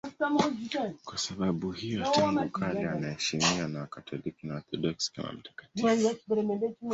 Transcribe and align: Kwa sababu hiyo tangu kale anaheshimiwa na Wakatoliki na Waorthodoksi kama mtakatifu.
Kwa 1.05 1.17
sababu 1.17 1.71
hiyo 1.71 2.05
tangu 2.11 2.49
kale 2.49 2.87
anaheshimiwa 2.89 3.67
na 3.67 3.79
Wakatoliki 3.79 4.47
na 4.47 4.53
Waorthodoksi 4.53 5.13
kama 5.13 5.33
mtakatifu. 5.33 6.05